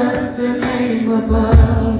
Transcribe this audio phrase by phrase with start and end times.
[0.00, 1.99] Just a name above.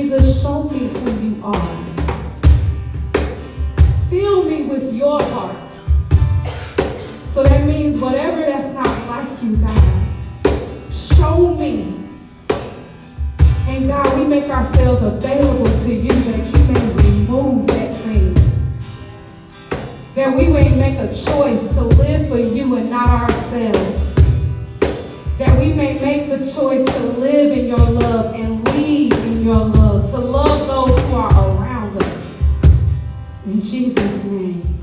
[0.00, 1.76] Jesus, show me who you are.
[4.08, 5.56] Fill me with your heart.
[7.26, 11.94] So that means whatever that's not like you, God, show me.
[13.66, 18.34] And God, we make ourselves available to you that you may remove that thing.
[20.14, 24.14] That we may make a choice to live for you and not ourselves.
[25.38, 30.10] That we may make the choice to live in your love and lead your love,
[30.10, 32.42] to love those who are around us.
[33.46, 34.77] In Jesus' name.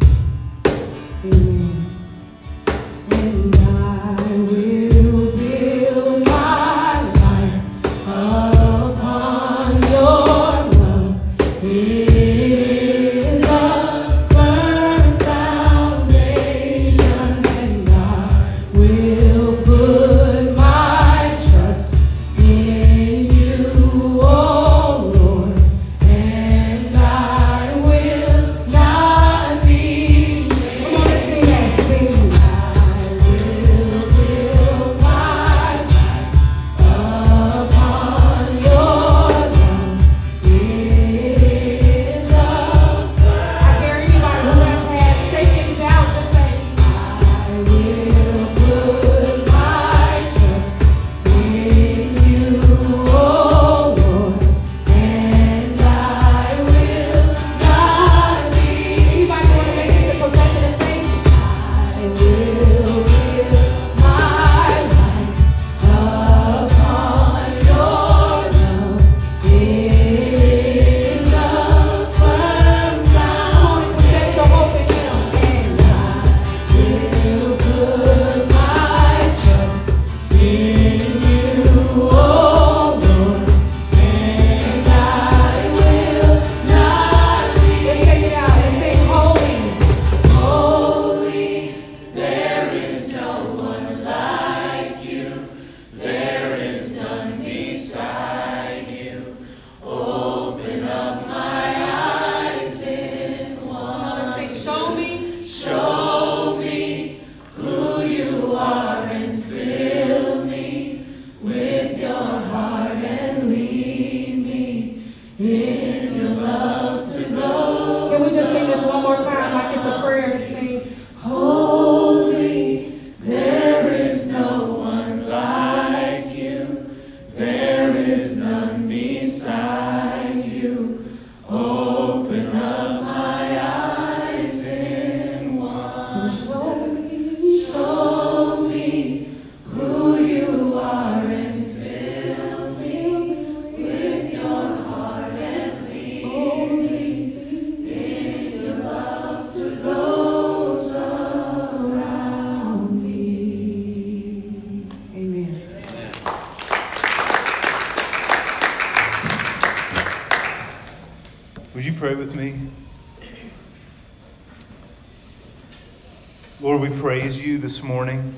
[166.62, 168.34] Lord, we praise you this morning.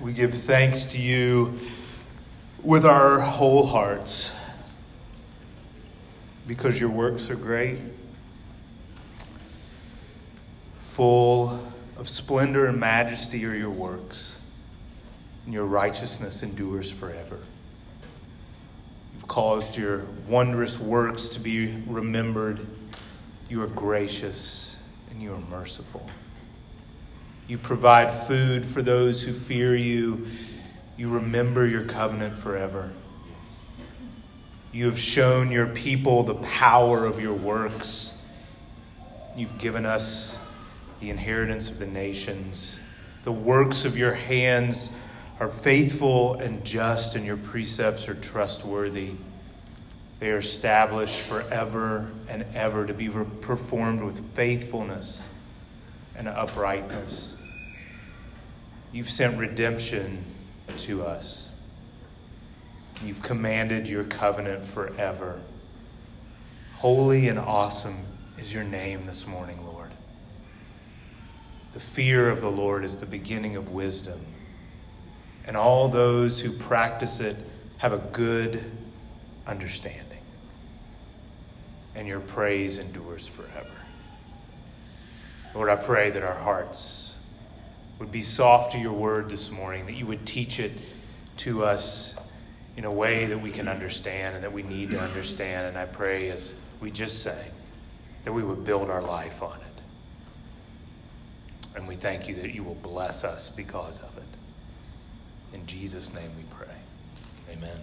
[0.00, 1.60] We give thanks to you
[2.60, 4.32] with our whole hearts
[6.48, 7.78] because your works are great,
[10.80, 11.64] full
[11.96, 14.42] of splendor and majesty are your works,
[15.44, 17.38] and your righteousness endures forever.
[19.14, 22.66] You've caused your wondrous works to be remembered.
[23.48, 24.71] You are gracious
[25.12, 26.08] and you are merciful.
[27.46, 30.26] You provide food for those who fear you.
[30.96, 32.90] You remember your covenant forever.
[34.72, 38.18] You have shown your people the power of your works.
[39.36, 40.42] You've given us
[41.00, 42.80] the inheritance of the nations.
[43.24, 44.96] The works of your hands
[45.40, 49.10] are faithful and just, and your precepts are trustworthy.
[50.22, 55.28] They are established forever and ever to be performed with faithfulness
[56.14, 57.34] and uprightness.
[58.92, 60.24] You've sent redemption
[60.76, 61.50] to us.
[63.04, 65.40] You've commanded your covenant forever.
[66.74, 67.98] Holy and awesome
[68.38, 69.90] is your name this morning, Lord.
[71.74, 74.24] The fear of the Lord is the beginning of wisdom,
[75.48, 77.34] and all those who practice it
[77.78, 78.62] have a good
[79.48, 80.11] understanding
[81.94, 83.70] and your praise endures forever.
[85.54, 87.18] Lord, I pray that our hearts
[87.98, 90.72] would be soft to your word this morning, that you would teach it
[91.38, 92.18] to us
[92.76, 95.68] in a way that we can understand and that we need to understand.
[95.68, 97.50] And I pray, as we just sang,
[98.24, 101.76] that we would build our life on it.
[101.76, 105.54] And we thank you that you will bless us because of it.
[105.54, 106.74] In Jesus' name we pray.
[107.50, 107.78] Amen.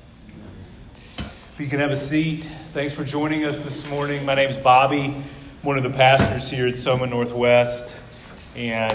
[1.59, 2.45] You can have a seat.
[2.71, 4.23] Thanks for joining us this morning.
[4.23, 5.23] My name is Bobby, I'm
[5.61, 7.99] one of the pastors here at Soma Northwest,
[8.55, 8.93] and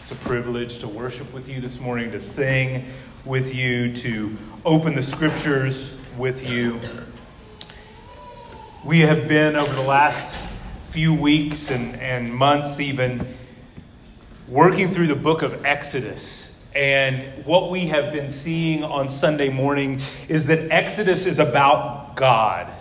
[0.00, 2.86] it's a privilege to worship with you this morning, to sing
[3.26, 4.34] with you, to
[4.64, 6.80] open the scriptures with you.
[8.86, 10.34] We have been over the last
[10.84, 13.26] few weeks and, and months, even,
[14.48, 16.47] working through the book of Exodus.
[16.78, 19.98] And what we have been seeing on Sunday morning
[20.28, 22.72] is that Exodus is about God.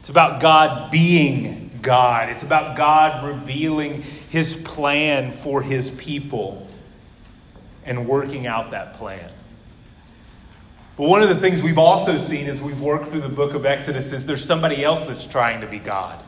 [0.00, 2.28] It's about God being God.
[2.28, 6.66] It's about God revealing his plan for his people
[7.86, 9.30] and working out that plan.
[10.98, 13.64] But one of the things we've also seen as we've worked through the book of
[13.64, 16.22] Exodus is there's somebody else that's trying to be God.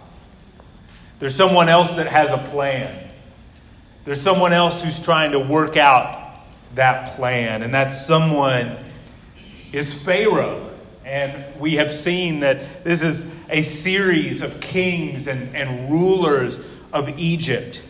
[1.19, 3.11] There's someone else that has a plan.
[4.07, 6.24] There's someone else who's trying to work out
[6.75, 7.63] that plan.
[7.63, 8.77] And that someone
[9.73, 10.71] is Pharaoh.
[11.05, 16.61] And we have seen that this is a series of kings and, and rulers
[16.93, 17.83] of Egypt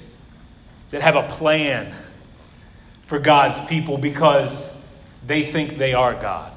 [0.91, 1.95] that have a plan
[3.07, 4.83] for God's people because
[5.27, 6.53] they think they are God.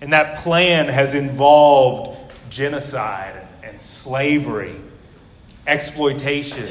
[0.00, 4.76] And that plan has involved genocide and slavery,
[5.66, 6.68] exploitation,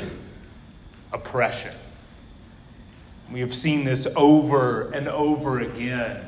[1.12, 1.74] oppression.
[3.34, 6.24] We have seen this over and over again.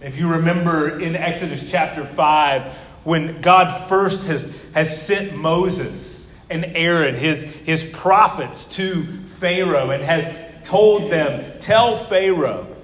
[0.00, 2.68] If you remember in Exodus chapter 5,
[3.02, 10.04] when God first has, has sent Moses and Aaron, his, his prophets, to Pharaoh and
[10.04, 10.32] has
[10.62, 12.76] told them, Tell Pharaoh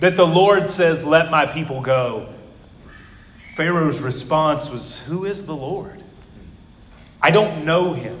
[0.00, 2.34] that the Lord says, Let my people go.
[3.56, 6.02] Pharaoh's response was, Who is the Lord?
[7.22, 8.20] I don't know him.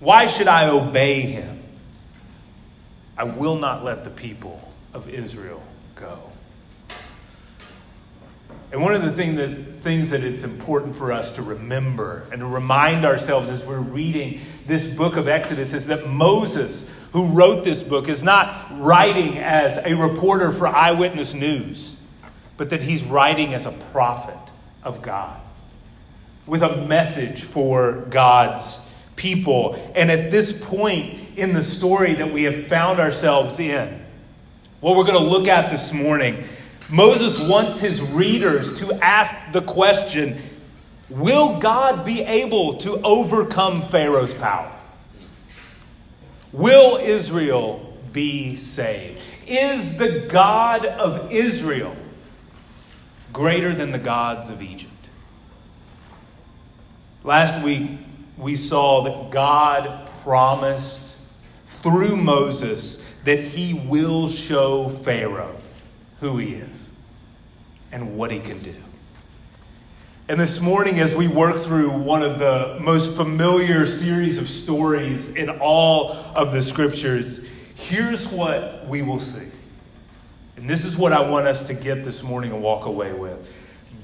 [0.00, 1.61] Why should I obey him?
[3.22, 4.60] I will not let the people
[4.92, 5.62] of Israel
[5.94, 6.18] go.
[8.72, 12.46] And one of the thing things that it's important for us to remember and to
[12.46, 17.80] remind ourselves as we're reading this book of Exodus is that Moses, who wrote this
[17.80, 22.00] book, is not writing as a reporter for eyewitness news,
[22.56, 24.50] but that he's writing as a prophet
[24.82, 25.40] of God
[26.48, 29.80] with a message for God's people.
[29.94, 34.00] And at this point in the story that we have found ourselves in,
[34.80, 36.44] what we're going to look at this morning,
[36.90, 40.38] Moses wants his readers to ask the question
[41.08, 44.74] Will God be able to overcome Pharaoh's power?
[46.52, 49.20] Will Israel be saved?
[49.46, 51.94] Is the God of Israel
[53.32, 54.90] greater than the gods of Egypt?
[57.24, 57.90] Last week,
[58.36, 61.01] we saw that God promised
[61.80, 65.56] through Moses that he will show Pharaoh
[66.20, 66.94] who he is
[67.90, 68.74] and what he can do.
[70.28, 75.34] And this morning, as we work through one of the most familiar series of stories
[75.34, 79.50] in all of the scriptures, here's what we will see.
[80.56, 83.52] And this is what I want us to get this morning and walk away with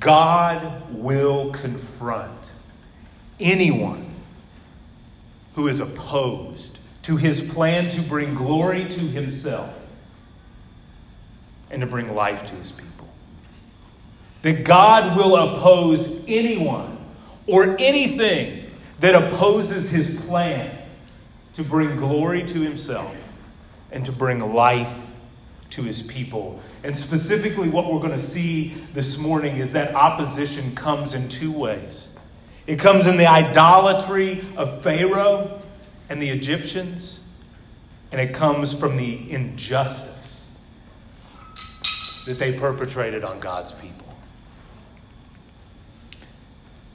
[0.01, 2.51] God will confront
[3.41, 4.11] anyone
[5.55, 6.78] who is opposed
[7.09, 9.75] to his plan to bring glory to himself
[11.71, 13.09] and to bring life to his people.
[14.43, 16.99] That God will oppose anyone
[17.47, 20.71] or anything that opposes his plan
[21.55, 23.17] to bring glory to himself
[23.91, 25.09] and to bring life
[25.71, 26.61] to his people.
[26.85, 31.53] And specifically, what we're going to see this morning is that opposition comes in two
[31.53, 32.09] ways
[32.67, 35.62] it comes in the idolatry of Pharaoh
[36.09, 37.21] and the Egyptians,
[38.12, 40.59] and it comes from the injustice
[42.27, 44.09] that they perpetrated on God's people.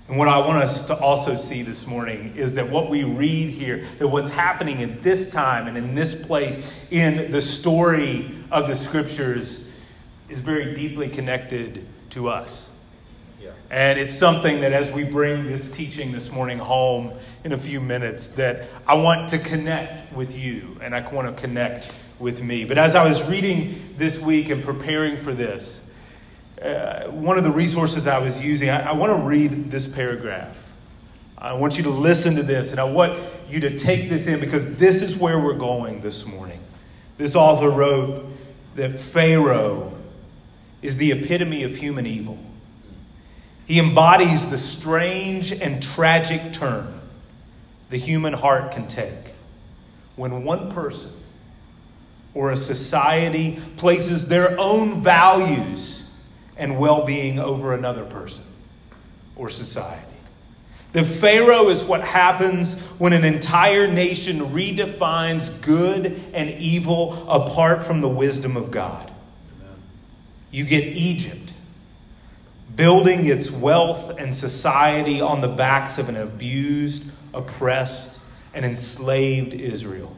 [0.08, 3.50] And what I want us to also see this morning is that what we read
[3.50, 8.68] here, that what's happening in this time and in this place in the story of
[8.68, 9.72] the scriptures
[10.30, 12.70] is very deeply connected to us.
[13.42, 13.52] Yeah.
[13.72, 17.80] And it's something that as we bring this teaching this morning home in a few
[17.80, 22.64] minutes, that I want to connect with you and I want to connect with me.
[22.64, 25.90] But as I was reading this week and preparing for this,
[26.62, 30.74] uh, one of the resources I was using, I, I want to read this paragraph.
[31.38, 33.20] I want you to listen to this, and I want
[33.50, 36.60] you to take this in because this is where we're going this morning.
[37.18, 38.26] This author wrote
[38.76, 39.94] that Pharaoh
[40.82, 42.38] is the epitome of human evil.
[43.68, 47.02] He embodies the strange and tragic turn
[47.94, 49.36] the human heart can take
[50.16, 51.12] when one person
[52.34, 56.10] or a society places their own values
[56.58, 58.44] and well being over another person
[59.36, 60.08] or society.
[60.94, 68.02] The Pharaoh is what happens when an entire nation redefines good and evil apart from
[68.02, 69.12] the wisdom of God.
[70.50, 71.54] You get Egypt
[72.76, 78.22] building its wealth and society on the backs of an abused, oppressed,
[78.54, 80.16] and enslaved Israel.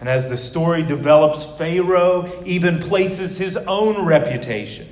[0.00, 4.86] And as the story develops, Pharaoh even places his own reputation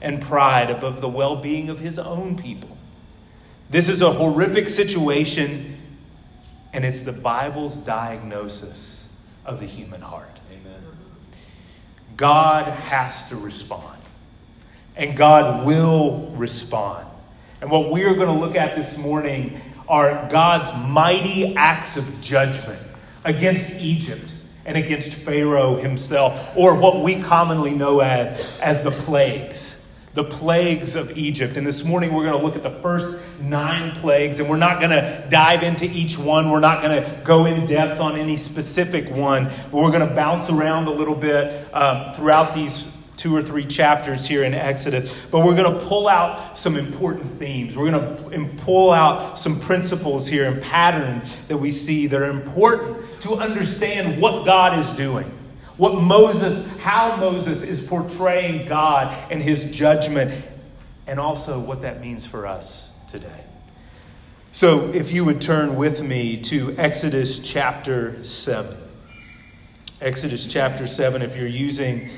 [0.00, 2.76] and pride above the well being of his own people.
[3.68, 5.76] This is a horrific situation,
[6.72, 9.16] and it's the Bible's diagnosis
[9.46, 10.40] of the human heart.
[10.52, 10.82] Amen.
[12.16, 14.00] God has to respond,
[14.96, 17.06] and God will respond.
[17.60, 22.20] And what we are going to look at this morning are God's mighty acts of
[22.20, 22.80] judgment
[23.24, 24.32] against Egypt
[24.64, 29.80] and against Pharaoh himself, or what we commonly know as, as the plagues
[30.12, 31.56] the plagues of Egypt.
[31.56, 34.80] And this morning we're going to look at the first nine plagues, and we're not
[34.80, 36.50] going to dive into each one.
[36.50, 40.14] We're not going to go in depth on any specific one, but we're going to
[40.14, 42.89] bounce around a little bit um, throughout these
[43.20, 45.14] two or three chapters here in Exodus.
[45.26, 47.76] But we're going to pull out some important themes.
[47.76, 52.30] We're going to pull out some principles here and patterns that we see that are
[52.30, 55.30] important to understand what God is doing.
[55.76, 60.42] What Moses, how Moses is portraying God and his judgment,
[61.06, 63.44] and also what that means for us today.
[64.52, 68.76] So, if you would turn with me to Exodus chapter 7.
[70.00, 72.08] Exodus chapter 7, if you're using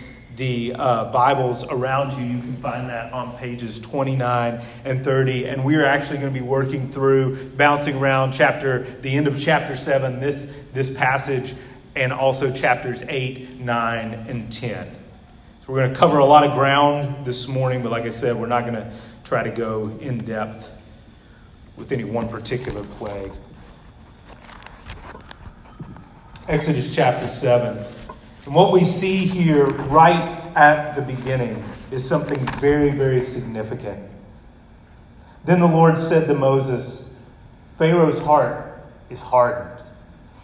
[0.43, 5.47] the uh, Bibles around you, you can find that on pages 29 and 30.
[5.47, 9.39] And we are actually going to be working through, bouncing around chapter, the end of
[9.41, 11.55] chapter 7, this, this passage
[11.95, 14.89] and also chapters 8, 9, and 10.
[15.61, 18.35] So we're going to cover a lot of ground this morning, but like I said,
[18.35, 20.77] we're not going to try to go in depth
[21.77, 23.31] with any one particular plague.
[26.49, 27.92] Exodus chapter 7.
[28.45, 34.09] And what we see here right at the beginning is something very, very significant.
[35.45, 37.19] Then the Lord said to Moses,
[37.77, 39.85] Pharaoh's heart is hardened.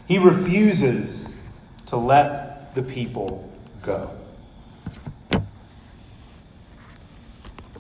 [0.06, 1.36] He refuses
[1.86, 3.50] to let the people
[3.82, 4.10] go.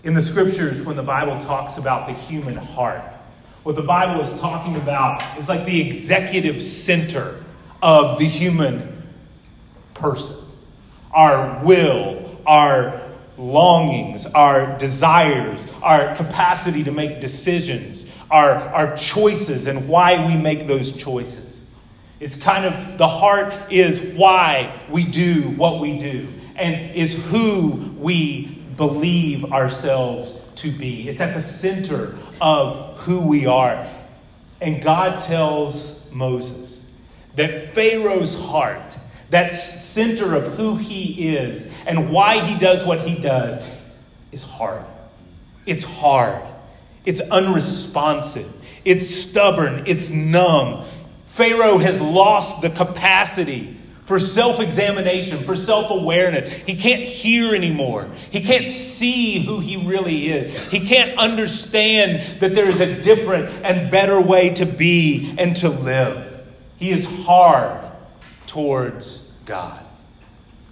[0.04, 3.02] In the scriptures, when the Bible talks about the human heart,
[3.62, 7.42] what the Bible is talking about is like the executive center
[7.82, 8.97] of the human
[9.98, 10.46] person.
[11.12, 13.00] Our will, our
[13.36, 20.66] longings, our desires, our capacity to make decisions, our, our choices, and why we make
[20.66, 21.64] those choices.
[22.20, 27.94] It's kind of the heart is why we do what we do and is who
[27.98, 31.08] we believe ourselves to be.
[31.08, 33.88] It's at the center of who we are.
[34.60, 36.90] And God tells Moses
[37.36, 38.82] that Pharaoh's heart,
[39.30, 43.66] that center of who he is and why he does what he does,
[44.32, 44.84] is hard.
[45.66, 46.42] It's hard.
[47.04, 48.54] It's unresponsive.
[48.84, 49.84] It's stubborn.
[49.86, 50.84] It's numb.
[51.26, 56.50] Pharaoh has lost the capacity for self examination, for self awareness.
[56.50, 58.08] He can't hear anymore.
[58.30, 60.70] He can't see who he really is.
[60.70, 65.68] He can't understand that there is a different and better way to be and to
[65.68, 66.46] live.
[66.78, 67.87] He is hard
[68.48, 69.84] towards God.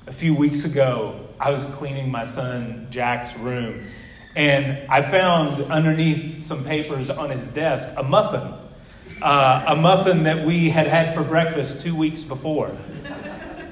[0.06, 3.85] A few weeks ago, I was cleaning my son Jack's room,
[4.35, 8.52] and I found underneath some papers on his desk a muffin.
[9.23, 12.71] Uh, a muffin that we had had for breakfast two weeks before.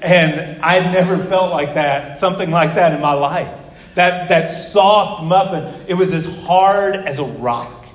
[0.00, 3.48] And I'd never felt like that, something like that in my life.
[3.94, 7.86] That, that soft muffin, it was as hard as a rock.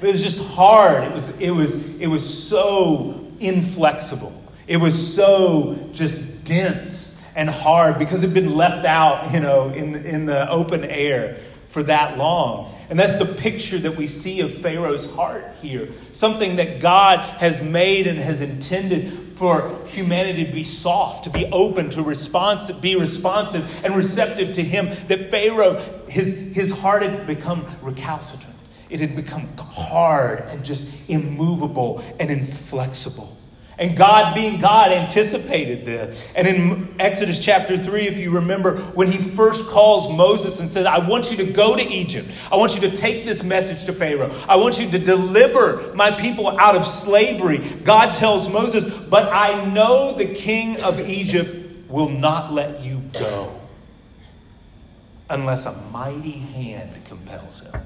[0.00, 1.04] It was just hard.
[1.04, 4.45] It was, it was, it was so inflexible.
[4.66, 9.68] It was so just dense and hard because it had been left out, you know,
[9.68, 11.36] in, in the open air
[11.68, 12.74] for that long.
[12.88, 15.88] And that's the picture that we see of Pharaoh's heart here.
[16.12, 21.44] Something that God has made and has intended for humanity to be soft, to be
[21.52, 24.86] open, to responsive, be responsive and receptive to Him.
[25.08, 25.74] That Pharaoh,
[26.08, 28.56] his, his heart had become recalcitrant.
[28.88, 33.35] It had become hard and just immovable and inflexible.
[33.78, 36.26] And God, being God, anticipated this.
[36.34, 40.86] And in Exodus chapter 3, if you remember, when he first calls Moses and says,
[40.86, 42.26] I want you to go to Egypt.
[42.50, 44.34] I want you to take this message to Pharaoh.
[44.48, 47.58] I want you to deliver my people out of slavery.
[47.84, 53.60] God tells Moses, But I know the king of Egypt will not let you go
[55.28, 57.85] unless a mighty hand compels him.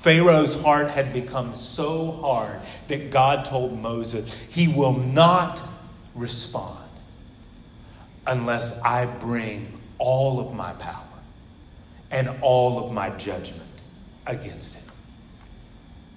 [0.00, 5.60] Pharaoh's heart had become so hard that God told Moses, He will not
[6.14, 6.88] respond
[8.26, 11.04] unless I bring all of my power
[12.10, 13.68] and all of my judgment
[14.26, 14.90] against him.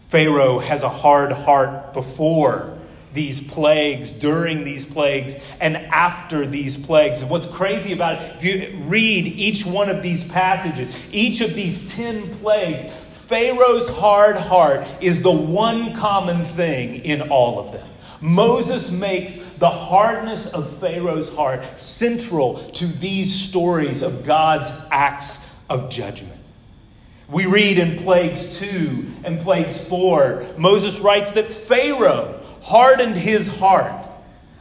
[0.08, 2.78] Pharaoh has a hard heart before
[3.14, 7.24] these plagues, during these plagues, and after these plagues.
[7.26, 11.94] what's crazy about it, if you read each one of these passages, each of these
[11.94, 12.94] 10 plagues,
[13.34, 17.88] Pharaoh's hard heart is the one common thing in all of them.
[18.22, 25.90] Moses makes the hardness of Pharaoh's heart central to these stories of God's acts of
[25.90, 26.40] judgment.
[27.28, 34.00] We read in Plagues 2 and Plagues 4, Moses writes that Pharaoh hardened his heart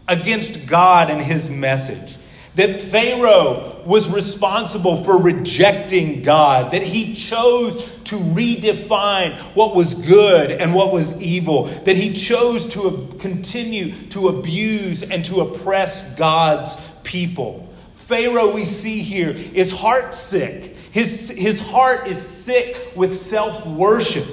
[0.08, 2.16] against God and his message
[2.54, 10.50] that Pharaoh was responsible for rejecting God, that he chose to redefine what was good
[10.50, 16.80] and what was evil, that he chose to continue to abuse and to oppress God's
[17.02, 17.68] people.
[17.94, 20.76] Pharaoh, we see here, is heart sick.
[20.92, 24.26] His, his heart is sick with self worship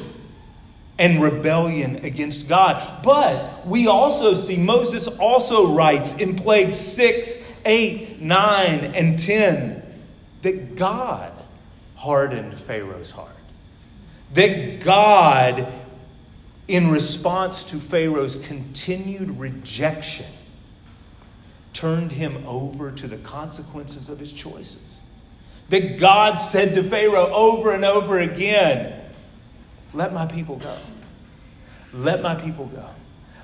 [0.98, 3.02] and rebellion against God.
[3.02, 9.84] But we also see, Moses also writes in Plague 6 8, 9, and 10
[10.42, 11.34] that God
[11.96, 13.36] hardened Pharaoh's heart.
[14.34, 15.68] That God,
[16.68, 20.26] in response to Pharaoh's continued rejection,
[21.74, 25.00] turned him over to the consequences of his choices.
[25.70, 29.00] That God said to Pharaoh over and over again,
[29.94, 30.78] Let my people go.
[31.94, 32.86] Let my people go.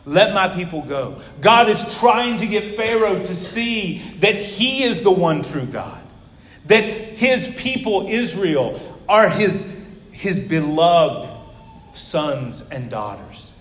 [0.06, 1.22] Let my people go.
[1.42, 6.02] God is trying to get Pharaoh to see that he is the one true God,
[6.66, 11.32] that his people, Israel, are his, his beloved
[11.96, 13.52] sons and daughters.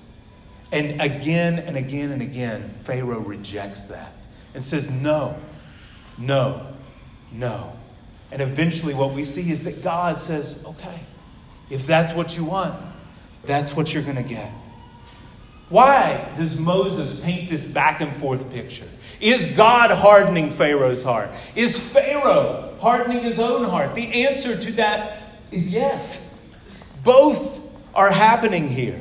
[0.70, 4.12] And again and again and again, Pharaoh rejects that
[4.54, 5.38] and says, No,
[6.18, 6.66] no,
[7.32, 7.72] no.
[8.32, 11.00] And eventually, what we see is that God says, Okay,
[11.70, 12.74] if that's what you want,
[13.44, 14.50] that's what you're going to get.
[15.68, 18.86] Why does Moses paint this back and forth picture?
[19.20, 21.30] Is God hardening Pharaoh's heart?
[21.56, 23.94] Is Pharaoh hardening his own heart?
[23.94, 25.18] The answer to that
[25.50, 26.42] is yes.
[27.02, 27.60] Both
[27.94, 29.00] are happening here.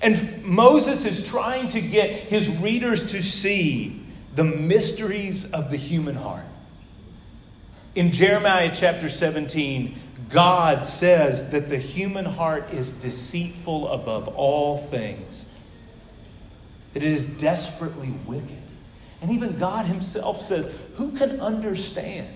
[0.00, 4.02] And Moses is trying to get his readers to see
[4.34, 6.44] the mysteries of the human heart.
[7.94, 9.94] In Jeremiah chapter 17,
[10.28, 15.50] God says that the human heart is deceitful above all things
[16.96, 18.62] it is desperately wicked.
[19.20, 22.26] And even God Himself says, Who can understand?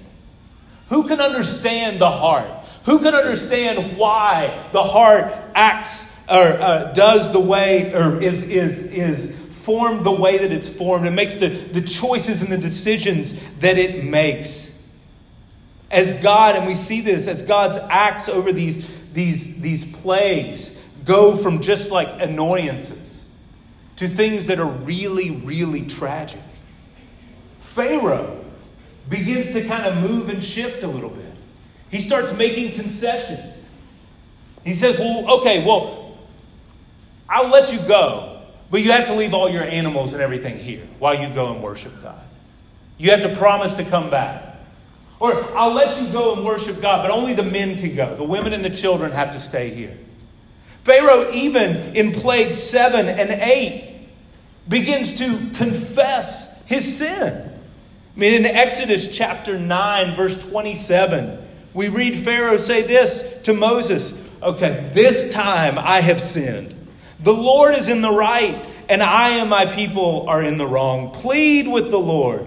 [0.90, 2.50] Who can understand the heart?
[2.84, 8.92] Who can understand why the heart acts or uh, does the way or is, is,
[8.92, 13.40] is formed the way that it's formed and makes the, the choices and the decisions
[13.60, 14.84] that it makes?
[15.90, 21.34] As God, and we see this as God's acts over these, these, these plagues go
[21.34, 22.99] from just like annoyances
[24.00, 26.40] to things that are really, really tragic.
[27.58, 28.42] Pharaoh
[29.10, 31.30] begins to kind of move and shift a little bit.
[31.90, 33.70] He starts making concessions.
[34.64, 36.16] He says, Well, okay, well,
[37.28, 40.86] I'll let you go, but you have to leave all your animals and everything here
[40.98, 42.22] while you go and worship God.
[42.96, 44.56] You have to promise to come back.
[45.18, 48.16] Or I'll let you go and worship God, but only the men can go.
[48.16, 49.98] The women and the children have to stay here.
[50.84, 53.88] Pharaoh, even in plague 7 and 8,
[54.68, 57.50] begins to confess his sin.
[58.16, 61.38] I mean, in Exodus chapter 9, verse 27,
[61.72, 66.74] we read Pharaoh say this to Moses Okay, this time I have sinned.
[67.20, 71.10] The Lord is in the right, and I and my people are in the wrong.
[71.10, 72.46] Plead with the Lord,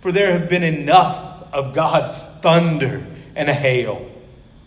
[0.00, 4.08] for there have been enough of God's thunder and hail.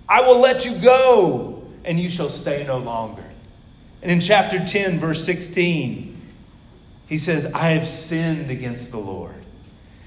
[0.10, 3.24] I will let you go, and you shall stay no longer.
[4.02, 6.21] And in chapter 10, verse 16,
[7.12, 9.36] he says, I have sinned against the Lord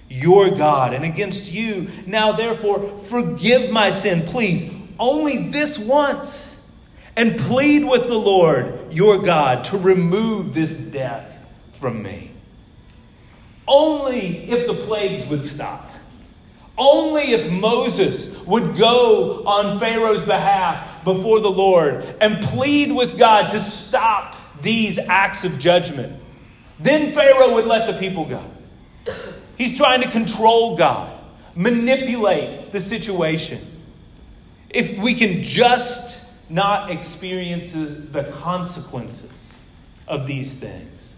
[0.09, 1.89] your God and against you.
[2.07, 6.67] Now, therefore, forgive my sin, please, only this once,
[7.15, 12.31] and plead with the Lord your God to remove this death from me.
[13.69, 15.91] Only if the plagues would stop.
[16.79, 23.51] Only if Moses would go on Pharaoh's behalf before the Lord and plead with God
[23.51, 26.23] to stop these acts of judgment.
[26.85, 28.45] Then Pharaoh would let the people go.
[29.57, 31.19] He's trying to control God,
[31.55, 33.59] manipulate the situation.
[34.69, 39.55] If we can just not experience the consequences
[40.07, 41.17] of these things,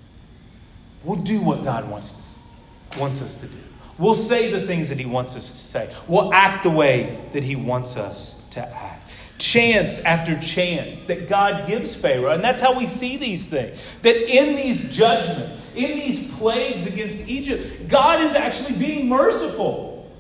[1.03, 2.39] we'll do what God wants,
[2.93, 3.59] to, wants us to do.
[3.99, 5.95] We'll say the things that He wants us to say.
[6.07, 8.96] We'll act the way that He wants us to act
[9.39, 12.33] chance after chance that God gives Pharaoh.
[12.33, 13.83] And that's how we see these things.
[14.03, 20.11] That in these judgments, in these plagues against Egypt, God is actually being merciful.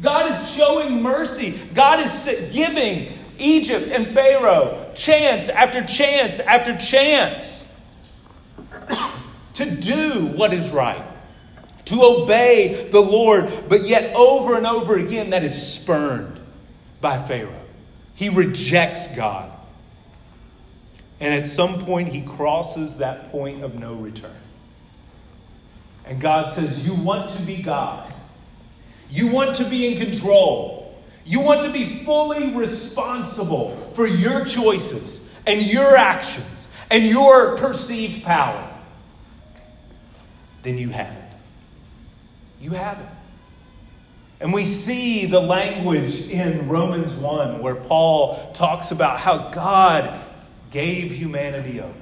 [0.00, 1.58] God is showing mercy.
[1.74, 7.60] God is giving Egypt and Pharaoh chance after chance after chance
[9.54, 11.02] to do what is right,
[11.86, 13.50] to obey the Lord.
[13.68, 16.40] But yet, over and over again, that is spurned
[17.00, 17.61] by Pharaoh.
[18.22, 19.50] He rejects God.
[21.18, 24.30] And at some point, he crosses that point of no return.
[26.06, 28.14] And God says, You want to be God.
[29.10, 31.02] You want to be in control.
[31.24, 38.22] You want to be fully responsible for your choices and your actions and your perceived
[38.22, 38.72] power.
[40.62, 41.34] Then you have it.
[42.60, 43.11] You have it.
[44.42, 50.20] And we see the language in Romans 1 where Paul talks about how God
[50.72, 51.94] gave humanity over.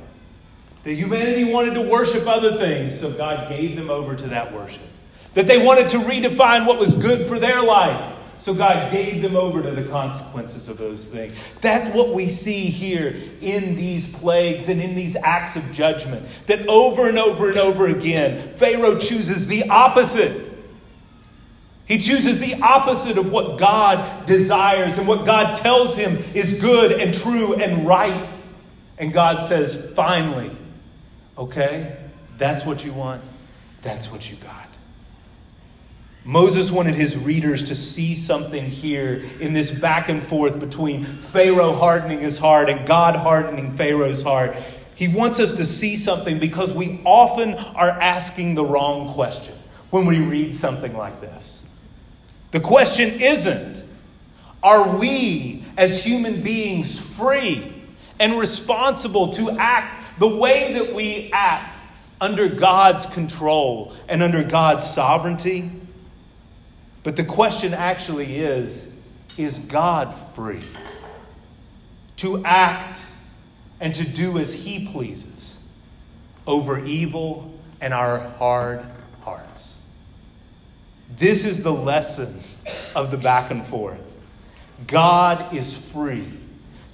[0.85, 4.81] That humanity wanted to worship other things, so God gave them over to that worship.
[5.35, 9.37] That they wanted to redefine what was good for their life, so God gave them
[9.37, 11.53] over to the consequences of those things.
[11.61, 16.27] That's what we see here in these plagues and in these acts of judgment.
[16.47, 20.50] That over and over and over again, Pharaoh chooses the opposite
[21.91, 26.93] he chooses the opposite of what God desires and what God tells him is good
[26.93, 28.29] and true and right.
[28.97, 30.53] And God says, finally,
[31.37, 31.97] okay,
[32.39, 33.23] that's what you want,
[33.83, 34.69] that's what you got.
[36.25, 41.73] Moses wanted his readers to see something here in this back and forth between Pharaoh
[41.73, 44.55] hardening his heart and God hardening Pharaoh's heart.
[44.95, 49.57] He wants us to see something because we often are asking the wrong question
[49.91, 51.60] when we read something like this.
[52.51, 53.85] The question isn't
[54.63, 57.73] are we as human beings free
[58.19, 61.79] and responsible to act the way that we act
[62.21, 65.71] under God's control and under God's sovereignty?
[67.03, 68.95] But the question actually is
[69.39, 70.63] is God free
[72.17, 73.07] to act
[73.81, 75.59] and to do as He pleases
[76.47, 78.85] over evil and our hard
[79.23, 79.70] hearts?
[81.17, 82.41] This is the lesson
[82.95, 84.01] of the back and forth.
[84.87, 86.25] God is free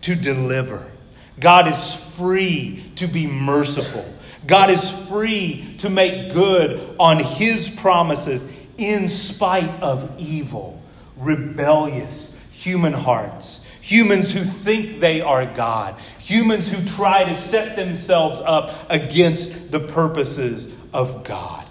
[0.02, 0.90] to deliver.
[1.38, 4.04] God is free to be merciful.
[4.46, 8.46] God is free to make good on his promises
[8.78, 10.80] in spite of evil,
[11.16, 13.64] rebellious human hearts.
[13.80, 15.94] Humans who think they are God.
[16.18, 21.65] Humans who try to set themselves up against the purposes of God.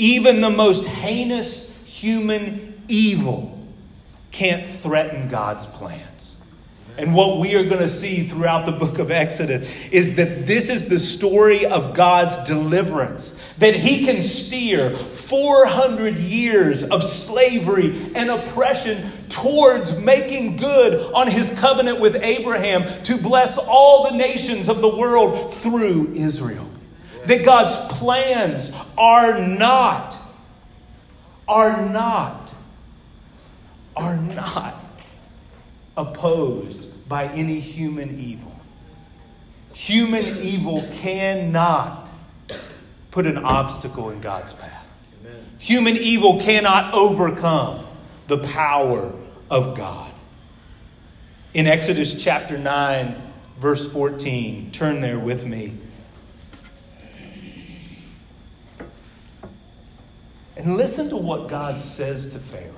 [0.00, 3.62] Even the most heinous human evil
[4.30, 6.40] can't threaten God's plans.
[6.96, 10.70] And what we are going to see throughout the book of Exodus is that this
[10.70, 13.38] is the story of God's deliverance.
[13.58, 21.50] That he can steer 400 years of slavery and oppression towards making good on his
[21.60, 26.69] covenant with Abraham to bless all the nations of the world through Israel.
[27.26, 30.16] That God's plans are not,
[31.46, 32.52] are not,
[33.96, 34.74] are not
[35.96, 38.52] opposed by any human evil.
[39.74, 42.08] Human evil cannot
[43.10, 44.86] put an obstacle in God's path.
[45.20, 45.44] Amen.
[45.58, 47.86] Human evil cannot overcome
[48.28, 49.12] the power
[49.50, 50.10] of God.
[51.52, 53.20] In Exodus chapter 9,
[53.58, 55.72] verse 14, turn there with me.
[60.60, 62.74] And listen to what God says to Pharaoh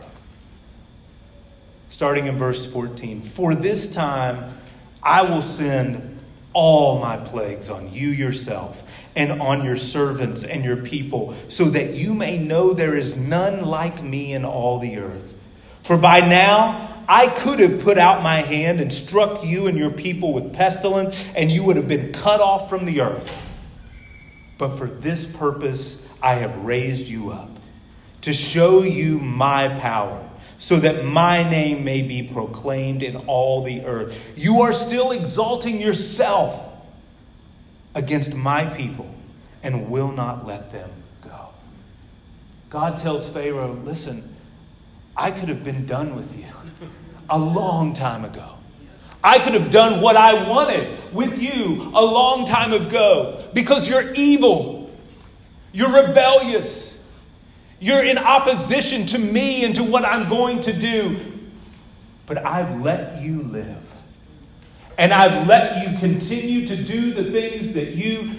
[1.89, 3.23] starting in verse 14.
[3.23, 4.55] For this time
[5.03, 6.21] I will send
[6.53, 11.95] all my plagues on you yourself and on your servants and your people, so that
[11.95, 15.37] you may know there is none like me in all the earth.
[15.83, 19.91] For by now I could have put out my hand and struck you and your
[19.91, 23.45] people with pestilence, and you would have been cut off from the earth.
[24.57, 27.51] But for this purpose I have raised you up,
[28.23, 33.85] to show you my power so that my name may be proclaimed in all the
[33.85, 34.33] earth.
[34.37, 36.77] You are still exalting yourself
[37.95, 39.13] against my people
[39.63, 41.49] and will not let them go.
[42.71, 44.37] God tells Pharaoh, listen,
[45.17, 46.47] I could have been done with you
[47.29, 48.49] a long time ago.
[49.25, 54.13] I could have done what I wanted with you a long time ago because you're
[54.15, 54.91] evil,
[55.73, 56.92] you're rebellious.
[57.83, 61.19] You're in opposition to me and to what I'm going to do.
[62.27, 63.93] But I've let you live.
[64.97, 68.31] And I've let you continue to do the things that you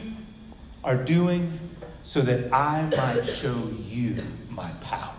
[0.81, 1.59] are doing
[2.03, 5.11] so that I might show you my power.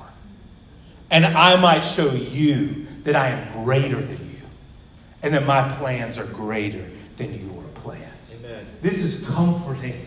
[1.10, 4.40] And I might show you that I am greater than you.
[5.22, 8.42] And that my plans are greater than your plans.
[8.42, 8.64] Amen.
[8.80, 10.00] This is comforting.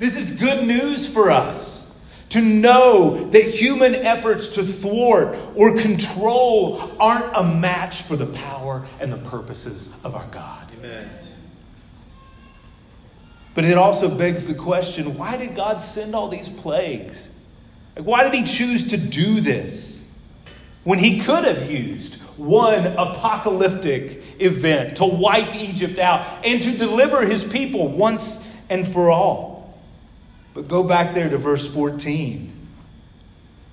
[0.00, 1.85] This is good news for us
[2.30, 8.84] to know that human efforts to thwart or control aren't a match for the power
[9.00, 10.68] and the purposes of our God.
[10.78, 11.08] Amen.
[13.54, 17.30] But it also begs the question why did God send all these plagues?
[17.96, 20.06] Like, why did He choose to do this
[20.84, 27.24] when He could have used one apocalyptic event to wipe Egypt out and to deliver
[27.24, 29.55] His people once and for all?
[30.56, 32.50] But go back there to verse 14.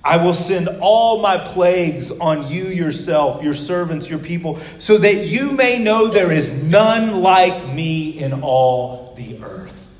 [0.04, 5.26] I will send all my plagues on you yourself, your servants, your people, so that
[5.26, 9.90] you may know there is none like me in all the earth.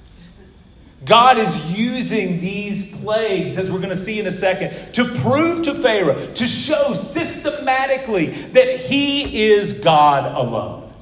[1.06, 5.62] God is using these plagues, as we're going to see in a second, to prove
[5.62, 10.92] to Pharaoh, to show systematically that he is God alone,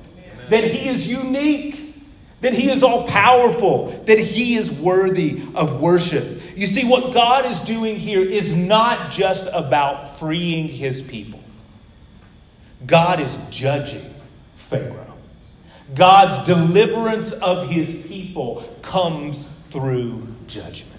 [0.48, 1.81] that he is unique
[2.42, 6.42] that He is all powerful, that He is worthy of worship.
[6.56, 11.40] You see, what God is doing here is not just about freeing His people,
[12.84, 14.12] God is judging
[14.56, 14.98] Pharaoh.
[15.94, 20.90] God's deliverance of His people comes through judgment.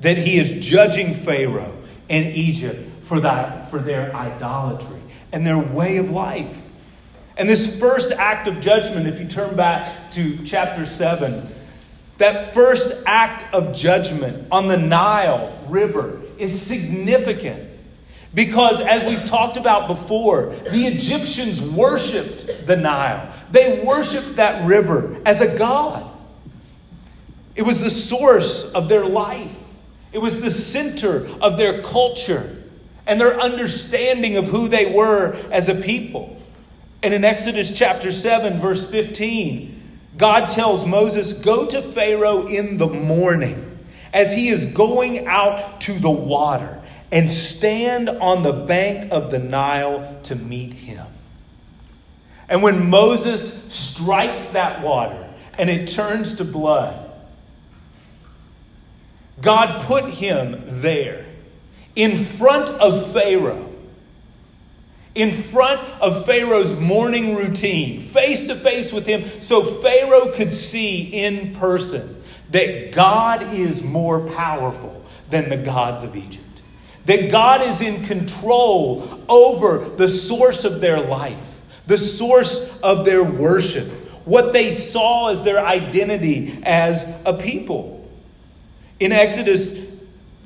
[0.00, 1.76] That He is judging Pharaoh
[2.08, 5.00] and Egypt for, that, for their idolatry
[5.32, 6.62] and their way of life.
[7.36, 11.46] And this first act of judgment, if you turn back to chapter 7,
[12.18, 17.70] that first act of judgment on the Nile River is significant.
[18.32, 23.32] Because, as we've talked about before, the Egyptians worshiped the Nile.
[23.50, 26.04] They worshiped that river as a god.
[27.54, 29.54] It was the source of their life,
[30.12, 32.62] it was the center of their culture
[33.06, 36.40] and their understanding of who they were as a people.
[37.06, 39.80] And in Exodus chapter 7, verse 15,
[40.18, 43.78] God tells Moses, Go to Pharaoh in the morning
[44.12, 49.38] as he is going out to the water and stand on the bank of the
[49.38, 51.06] Nile to meet him.
[52.48, 57.08] And when Moses strikes that water and it turns to blood,
[59.40, 61.24] God put him there
[61.94, 63.65] in front of Pharaoh
[65.16, 71.04] in front of Pharaoh's morning routine, face to face with him, so Pharaoh could see
[71.04, 76.44] in person that God is more powerful than the gods of Egypt.
[77.06, 83.24] That God is in control over the source of their life, the source of their
[83.24, 83.88] worship,
[84.26, 88.06] what they saw as their identity as a people.
[89.00, 89.82] In Exodus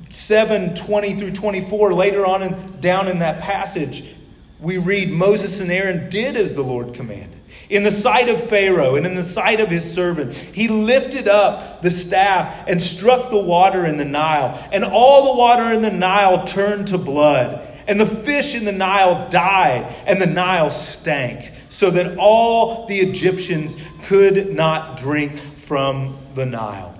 [0.09, 4.15] 7 20 through 24, later on in, down in that passage,
[4.61, 7.39] we read Moses and Aaron did as the Lord commanded.
[7.69, 11.81] In the sight of Pharaoh and in the sight of his servants, he lifted up
[11.81, 14.67] the staff and struck the water in the Nile.
[14.71, 17.67] And all the water in the Nile turned to blood.
[17.87, 22.99] And the fish in the Nile died, and the Nile stank, so that all the
[22.99, 26.93] Egyptians could not drink from the Nile.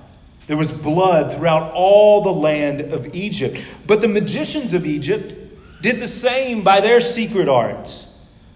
[0.47, 3.63] There was blood throughout all the land of Egypt.
[3.85, 5.40] But the magicians of Egypt
[5.81, 8.07] did the same by their secret arts.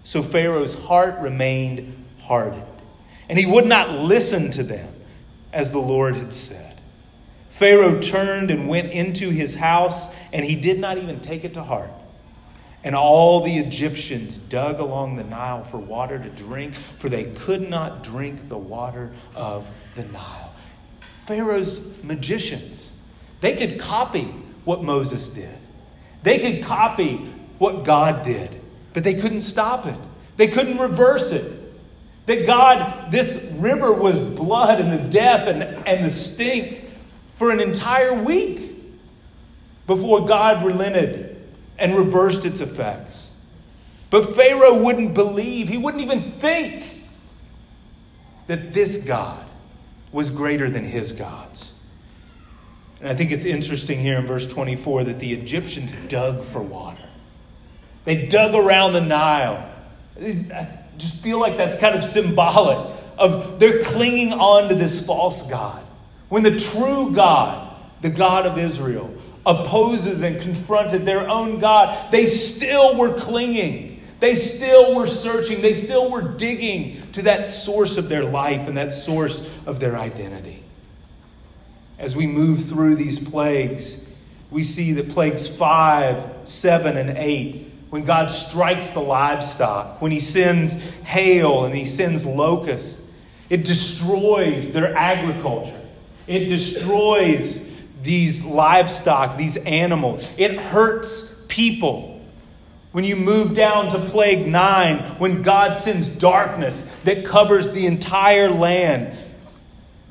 [0.04, 2.62] So Pharaoh's heart remained hardened,
[3.28, 4.92] and he would not listen to them
[5.52, 6.78] as the Lord had said.
[7.50, 11.62] Pharaoh turned and went into his house, and he did not even take it to
[11.62, 11.90] heart.
[12.84, 17.68] And all the Egyptians dug along the Nile for water to drink, for they could
[17.68, 20.52] not drink the water of the Nile.
[21.24, 22.96] Pharaoh's magicians,
[23.40, 24.24] they could copy
[24.64, 25.58] what Moses did.
[26.26, 27.18] They could copy
[27.58, 28.50] what God did,
[28.94, 29.94] but they couldn't stop it.
[30.36, 31.52] They couldn't reverse it.
[32.26, 36.82] That God, this river was blood and the death and, and the stink
[37.36, 38.72] for an entire week
[39.86, 41.40] before God relented
[41.78, 43.32] and reversed its effects.
[44.10, 47.04] But Pharaoh wouldn't believe, he wouldn't even think
[48.48, 49.46] that this God
[50.10, 51.72] was greater than his gods.
[53.00, 57.02] And I think it's interesting here in verse 24 that the Egyptians dug for water.
[58.04, 59.70] They dug around the Nile.
[60.18, 65.48] I just feel like that's kind of symbolic of they're clinging on to this false
[65.50, 65.82] God.
[66.28, 69.12] When the true God, the God of Israel,
[69.44, 74.02] opposes and confronted their own God, they still were clinging.
[74.18, 75.60] They still were searching.
[75.60, 79.96] They still were digging to that source of their life and that source of their
[79.96, 80.62] identity.
[81.98, 84.12] As we move through these plagues,
[84.50, 90.20] we see that plagues 5, 7, and 8, when God strikes the livestock, when He
[90.20, 93.00] sends hail and He sends locusts,
[93.48, 95.80] it destroys their agriculture.
[96.26, 97.70] It destroys
[98.02, 100.28] these livestock, these animals.
[100.36, 102.20] It hurts people.
[102.92, 108.50] When you move down to plague nine, when God sends darkness that covers the entire
[108.50, 109.16] land,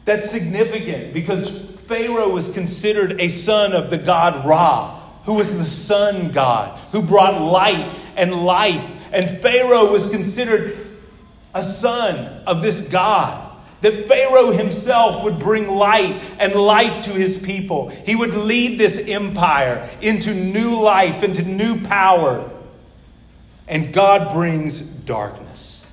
[0.05, 5.63] that's significant because Pharaoh was considered a son of the god Ra, who was the
[5.63, 8.85] sun god, who brought light and life.
[9.11, 10.77] And Pharaoh was considered
[11.53, 13.43] a son of this God.
[13.81, 17.89] That Pharaoh himself would bring light and life to his people.
[17.89, 22.49] He would lead this empire into new life, into new power.
[23.67, 25.85] And God brings darkness.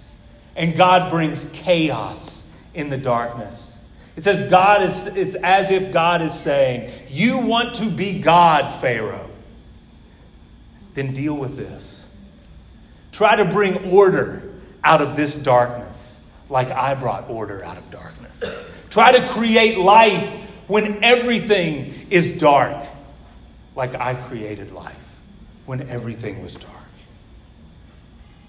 [0.56, 3.71] And God brings chaos in the darkness.
[4.16, 8.80] It says God is, it's as if God is saying, You want to be God,
[8.80, 9.30] Pharaoh.
[10.94, 12.06] Then deal with this.
[13.10, 14.52] Try to bring order
[14.84, 18.42] out of this darkness, like I brought order out of darkness.
[18.90, 20.24] Try to create life
[20.66, 22.86] when everything is dark,
[23.74, 25.20] like I created life
[25.66, 26.72] when everything was dark.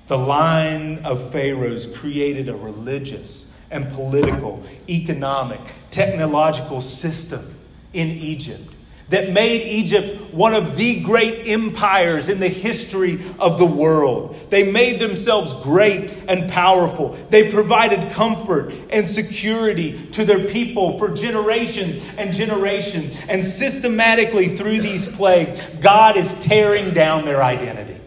[0.08, 5.60] The line of Pharaohs created a religious, and political, economic,
[5.90, 7.54] technological system
[7.92, 8.74] in Egypt
[9.10, 14.36] that made Egypt one of the great empires in the history of the world.
[14.50, 17.10] They made themselves great and powerful.
[17.30, 23.22] They provided comfort and security to their people for generations and generations.
[23.30, 27.98] And systematically through these plagues, God is tearing down their identity.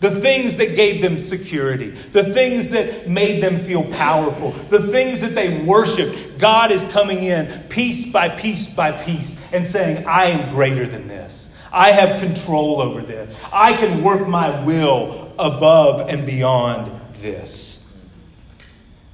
[0.00, 5.20] The things that gave them security, the things that made them feel powerful, the things
[5.20, 10.26] that they worshiped, God is coming in piece by piece by piece and saying, I
[10.26, 11.54] am greater than this.
[11.72, 13.40] I have control over this.
[13.52, 17.94] I can work my will above and beyond this.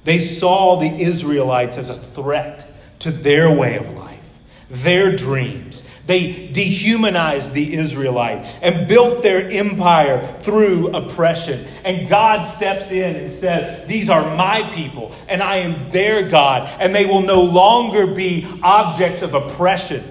[0.05, 2.65] They saw the Israelites as a threat
[2.99, 4.23] to their way of life,
[4.69, 11.67] their dreams, they dehumanized the Israelites and built their empire through oppression.
[11.83, 16.69] And God steps in and says, These are my people, and I am their God,
[16.79, 20.03] and they will no longer be objects of oppression.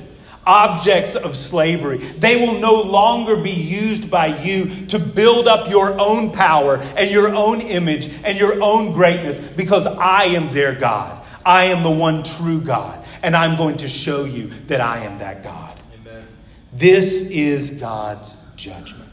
[0.46, 1.98] objects of slavery.
[1.98, 7.10] They will no longer be used by you to build up your own power and
[7.10, 11.24] your own image and your own greatness because I am their God.
[11.44, 15.18] I am the one true God, and I'm going to show you that I am
[15.18, 15.76] that God.
[16.72, 19.10] This is God's judgment.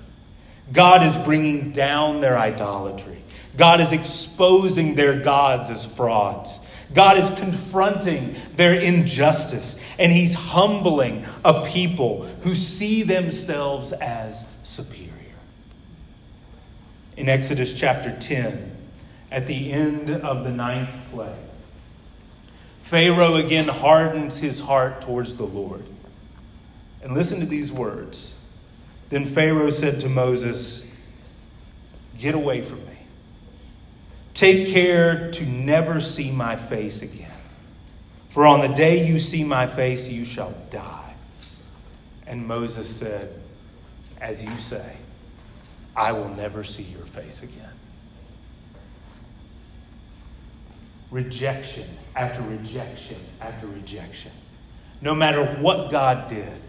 [0.71, 3.17] God is bringing down their idolatry.
[3.57, 6.59] God is exposing their gods as frauds.
[6.93, 15.11] God is confronting their injustice, and He's humbling a people who see themselves as superior.
[17.17, 18.75] In Exodus chapter 10,
[19.31, 21.29] at the end of the ninth plague,
[22.79, 25.83] Pharaoh again hardens his heart towards the Lord.
[27.03, 28.39] And listen to these words.
[29.09, 30.89] Then Pharaoh said to Moses,
[32.17, 32.97] Get away from me.
[34.33, 37.29] Take care to never see my face again.
[38.29, 41.13] For on the day you see my face, you shall die.
[42.25, 43.39] And Moses said,
[44.19, 44.95] As you say,
[45.95, 47.69] I will never see your face again.
[51.11, 54.31] Rejection after rejection after rejection.
[55.01, 56.62] No matter what God did,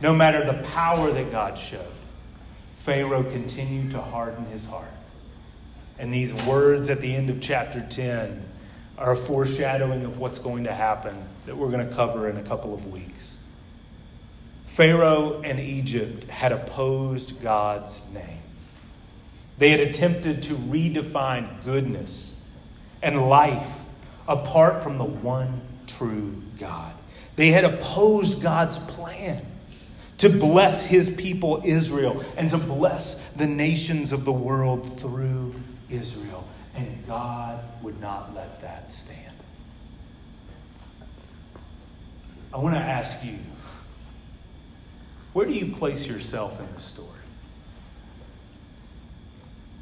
[0.00, 1.80] no matter the power that God showed,
[2.74, 4.90] Pharaoh continued to harden his heart.
[5.98, 8.42] And these words at the end of chapter 10
[8.98, 11.16] are a foreshadowing of what's going to happen
[11.46, 13.42] that we're going to cover in a couple of weeks.
[14.66, 18.40] Pharaoh and Egypt had opposed God's name.
[19.58, 22.46] They had attempted to redefine goodness
[23.02, 23.80] and life
[24.28, 26.92] apart from the one true God.
[27.36, 29.44] They had opposed God's plan
[30.18, 35.54] to bless his people Israel and to bless the nations of the world through
[35.90, 39.20] Israel, and God would not let that stand.
[42.52, 43.38] I want to ask you
[45.34, 47.10] where do you place yourself in this story?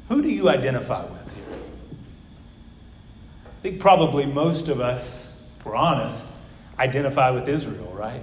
[0.09, 1.57] Who do you identify with here?
[3.45, 6.27] I think probably most of us, if we're honest,
[6.77, 8.21] identify with Israel, right?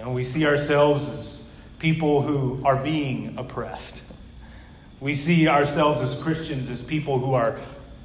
[0.00, 4.02] You know, we see ourselves as people who are being oppressed.
[4.98, 7.58] We see ourselves as Christians as people who are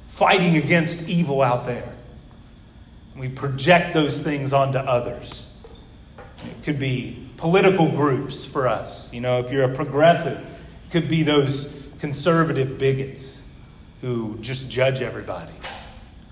[0.08, 1.90] fighting against evil out there.
[3.16, 5.50] We project those things onto others.
[6.18, 9.10] It could be political groups for us.
[9.10, 13.42] You know, if you're a progressive, it could be those conservative bigots
[14.02, 15.54] who just judge everybody,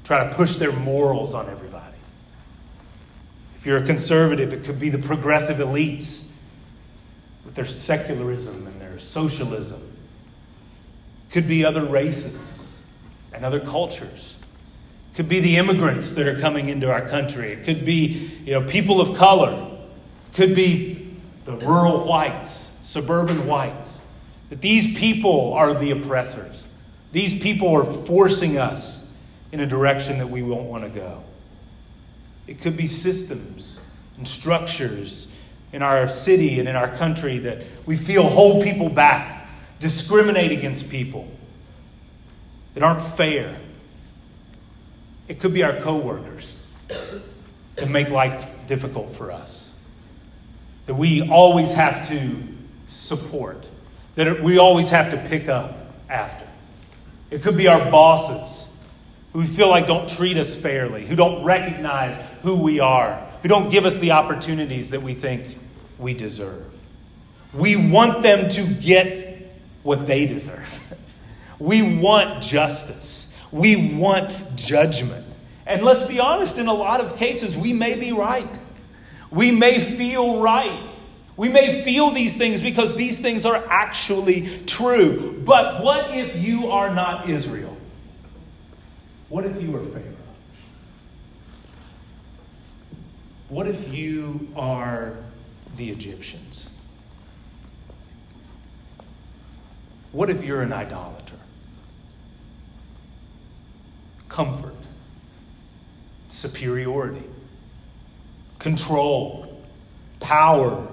[0.05, 1.74] try to push their morals on everybody.
[3.65, 6.31] If you're a conservative, it could be the progressive elites
[7.47, 9.81] with their secularism and their socialism
[11.31, 12.85] could be other races
[13.33, 14.37] and other cultures.
[15.15, 17.53] Could be the immigrants that are coming into our country.
[17.53, 19.79] It could be you know, people of color.
[20.35, 24.05] Could be the rural whites, suburban whites.
[24.51, 26.65] That these people are the oppressors.
[27.13, 29.17] These people are forcing us
[29.53, 31.24] in a direction that we won't want to go.
[32.47, 33.87] It could be systems
[34.17, 35.33] and structures
[35.73, 39.49] in our city and in our country that we feel hold people back
[39.81, 41.29] discriminate against people
[42.75, 43.57] that aren't fair.
[45.29, 46.67] It could be our coworkers
[47.77, 49.79] that make life difficult for us.
[50.87, 52.37] That we always have to
[52.89, 53.69] support.
[54.17, 55.79] That we always have to pick up
[56.09, 56.47] after.
[57.31, 58.71] It could be our bosses
[59.35, 63.49] who we feel like don't treat us fairly, who don't recognize who we are, who
[63.49, 65.59] don't give us the opportunities that we think
[65.99, 66.65] we deserve.
[67.53, 70.81] We want them to get what they deserve.
[71.61, 73.33] We want justice.
[73.53, 75.25] We want judgment.
[75.67, 78.49] And let's be honest, in a lot of cases, we may be right.
[79.31, 80.91] We may feel right.
[81.37, 85.41] We may feel these things because these things are actually true.
[85.47, 87.64] But what if you are not Israel?
[89.29, 90.15] What if you are Pharaoh?
[93.49, 95.15] What if you are
[95.77, 96.77] the Egyptians?
[100.13, 101.35] What if you're an idolater?
[104.29, 104.75] Comfort,
[106.31, 107.25] superiority,
[108.59, 109.63] control,
[110.21, 110.89] power,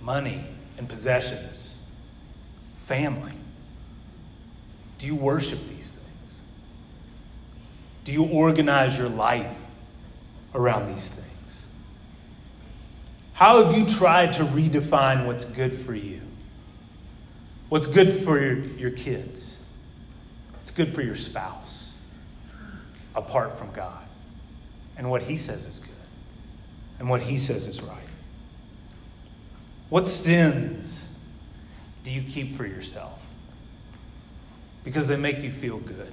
[0.00, 0.44] money
[0.78, 1.82] and possessions,
[2.76, 3.32] family.
[4.98, 5.91] Do you worship these?
[8.04, 9.58] Do you organize your life
[10.54, 11.66] around these things?
[13.32, 16.20] How have you tried to redefine what's good for you?
[17.68, 19.64] What's good for your, your kids?
[20.52, 21.94] What's good for your spouse
[23.14, 24.04] apart from God
[24.96, 25.92] and what He says is good?
[27.02, 27.98] and what He says is right?
[29.88, 31.12] What sins
[32.04, 33.20] do you keep for yourself?
[34.84, 36.12] Because they make you feel good.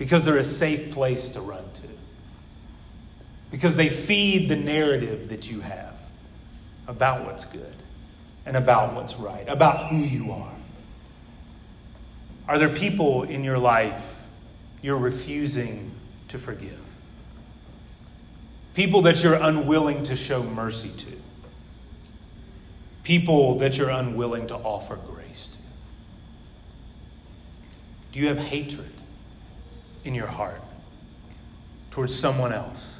[0.00, 1.88] Because they're a safe place to run to.
[3.50, 5.94] Because they feed the narrative that you have
[6.88, 7.74] about what's good
[8.46, 10.54] and about what's right, about who you are.
[12.48, 14.24] Are there people in your life
[14.80, 15.90] you're refusing
[16.28, 16.80] to forgive?
[18.72, 21.12] People that you're unwilling to show mercy to?
[23.02, 25.58] People that you're unwilling to offer grace to?
[28.12, 28.92] Do you have hatred
[30.10, 30.60] in your heart
[31.92, 32.96] towards someone else,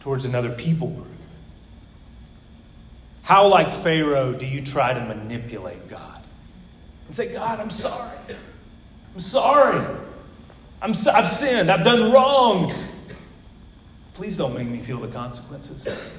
[0.00, 1.06] towards another people group?
[3.22, 6.22] How, like Pharaoh, do you try to manipulate God?
[7.06, 8.18] And say, God, I'm sorry.
[9.14, 9.86] I'm sorry.
[10.82, 11.70] I'm so, I've sinned.
[11.70, 12.74] I've done wrong.
[14.14, 16.12] Please don't make me feel the consequences.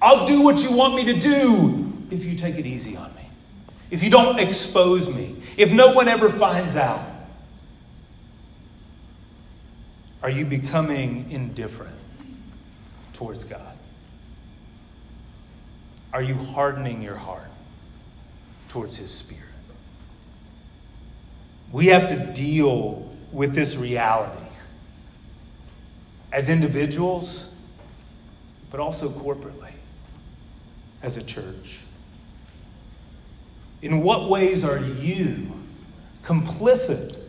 [0.00, 3.28] I'll do what you want me to do if you take it easy on me.
[3.90, 5.36] If you don't expose me.
[5.56, 7.11] If no one ever finds out.
[10.22, 11.96] Are you becoming indifferent
[13.12, 13.76] towards God?
[16.12, 17.50] Are you hardening your heart
[18.68, 19.42] towards His Spirit?
[21.72, 24.44] We have to deal with this reality
[26.32, 27.52] as individuals,
[28.70, 29.72] but also corporately
[31.02, 31.80] as a church.
[33.80, 35.50] In what ways are you
[36.22, 37.21] complicit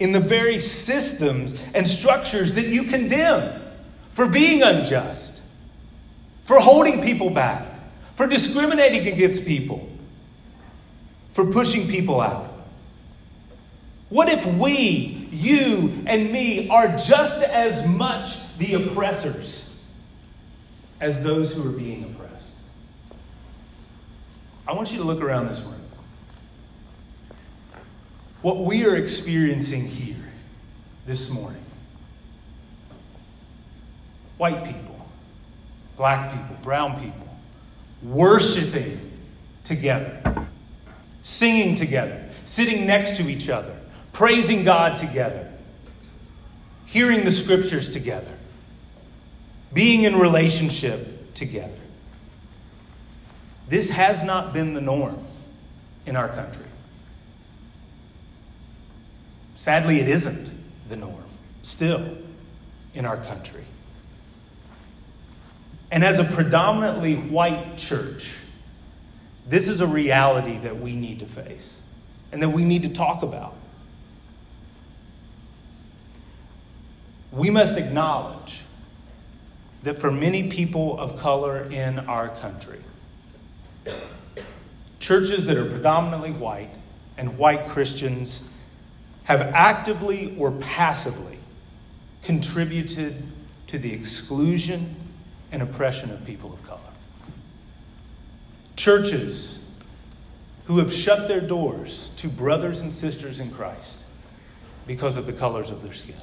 [0.00, 3.60] in the very systems and structures that you condemn
[4.12, 5.42] for being unjust,
[6.44, 7.66] for holding people back,
[8.14, 9.88] for discriminating against people,
[11.32, 12.52] for pushing people out?
[14.08, 19.80] What if we, you and me, are just as much the oppressors
[21.00, 22.56] as those who are being oppressed?
[24.66, 25.77] I want you to look around this room.
[28.42, 30.16] What we are experiencing here
[31.06, 31.64] this morning
[34.36, 35.08] white people,
[35.96, 37.36] black people, brown people,
[38.02, 39.00] worshiping
[39.64, 40.46] together,
[41.22, 43.76] singing together, sitting next to each other,
[44.12, 45.52] praising God together,
[46.86, 48.32] hearing the scriptures together,
[49.74, 51.74] being in relationship together.
[53.68, 55.18] This has not been the norm
[56.06, 56.67] in our country.
[59.58, 60.52] Sadly, it isn't
[60.88, 61.24] the norm
[61.64, 62.16] still
[62.94, 63.64] in our country.
[65.90, 68.34] And as a predominantly white church,
[69.48, 71.84] this is a reality that we need to face
[72.30, 73.56] and that we need to talk about.
[77.32, 78.62] We must acknowledge
[79.82, 82.78] that for many people of color in our country,
[85.00, 86.70] churches that are predominantly white
[87.16, 88.47] and white Christians
[89.28, 91.36] have actively or passively
[92.22, 93.22] contributed
[93.66, 94.96] to the exclusion
[95.52, 96.80] and oppression of people of color.
[98.74, 99.62] Churches
[100.64, 104.02] who have shut their doors to brothers and sisters in Christ
[104.86, 106.16] because of the colors of their skin.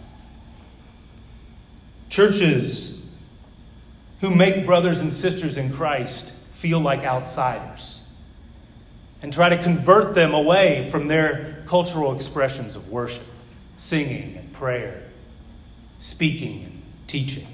[2.10, 3.08] Churches
[4.22, 7.95] who make brothers and sisters in Christ feel like outsiders
[9.26, 13.24] and try to convert them away from their cultural expressions of worship,
[13.76, 15.02] singing and prayer,
[15.98, 17.48] speaking and teaching.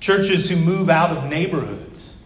[0.00, 2.16] Churches who move out of neighborhoods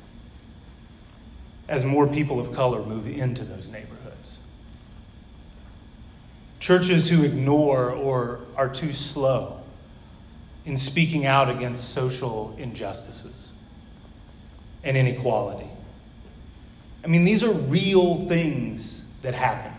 [1.69, 4.39] as more people of color move into those neighborhoods.
[6.61, 9.61] Churches who ignore or are too slow
[10.65, 13.55] in speaking out against social injustices
[14.85, 15.70] and inequality.
[17.05, 19.73] I mean, these are real things that happen,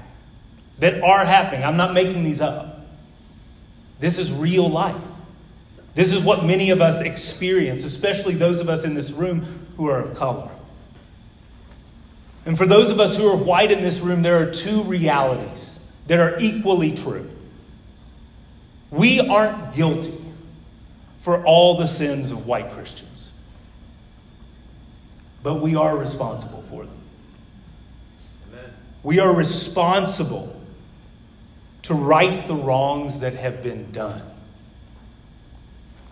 [0.79, 1.63] that are happening.
[1.63, 2.85] I'm not making these up.
[3.99, 4.95] This is real life.
[5.93, 9.41] This is what many of us experience, especially those of us in this room
[9.77, 10.49] who are of color.
[12.45, 15.79] And for those of us who are white in this room, there are two realities
[16.07, 17.29] that are equally true.
[18.89, 20.17] We aren't guilty
[21.19, 23.31] for all the sins of white Christians,
[25.43, 27.00] but we are responsible for them.
[29.03, 30.55] We are responsible
[31.83, 34.21] to right the wrongs that have been done.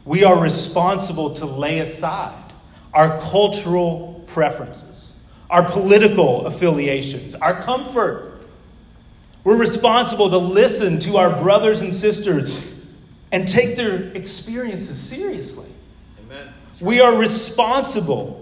[0.05, 2.43] We are responsible to lay aside
[2.93, 5.13] our cultural preferences,
[5.49, 8.41] our political affiliations, our comfort.
[9.43, 12.65] We're responsible to listen to our brothers and sisters
[13.31, 15.69] and take their experiences seriously.
[16.25, 16.49] Amen.
[16.79, 18.38] We are responsible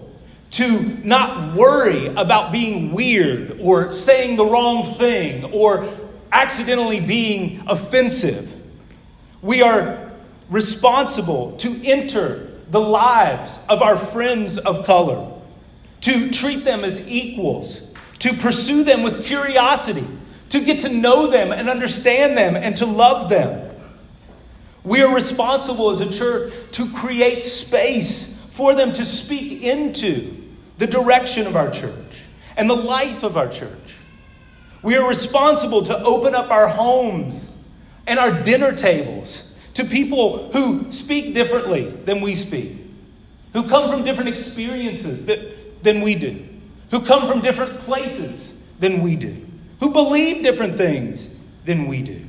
[0.50, 5.88] to not worry about being weird or saying the wrong thing or
[6.32, 8.54] accidentally being offensive.
[9.42, 10.10] We are
[10.48, 15.32] responsible to enter the lives of our friends of color,
[16.02, 20.06] to treat them as equals, to pursue them with curiosity,
[20.50, 23.64] to get to know them and understand them and to love them.
[24.84, 30.34] We are responsible as a church to create space for them to speak into
[30.78, 32.22] the direction of our church
[32.56, 33.96] and the life of our church.
[34.82, 37.52] We are responsible to open up our homes
[38.06, 42.76] and our dinner tables to people who speak differently than we speak,
[43.52, 46.44] who come from different experiences that, than we do,
[46.90, 49.46] who come from different places than we do,
[49.80, 52.24] who believe different things than we do.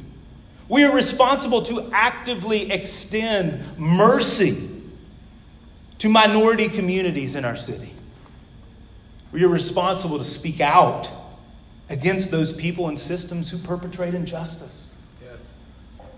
[0.68, 4.70] We are responsible to actively extend mercy
[6.00, 7.94] to minority communities in our city.
[9.32, 11.10] We are responsible to speak out
[11.90, 14.96] against those people and systems who perpetrate injustice.
[15.24, 15.48] Yes.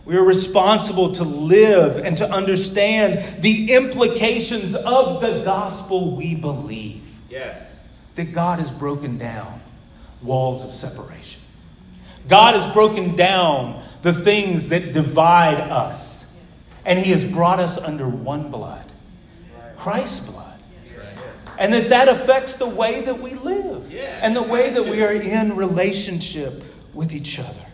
[0.06, 7.04] We are responsible to live and to understand the implications of the gospel we believe.
[7.30, 7.80] Yes.
[8.16, 9.62] That God has broken down
[10.22, 11.42] walls of separation.
[12.28, 16.36] God has broken down the things that divide us.
[16.86, 18.86] And He has brought us under one blood
[19.78, 20.31] Christ's blood.
[21.62, 25.12] And that that affects the way that we live and the way that we are
[25.12, 27.66] in relationship with each other.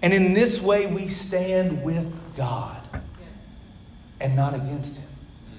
[0.00, 2.82] And in this way, we stand with God
[4.22, 5.08] and not against Him.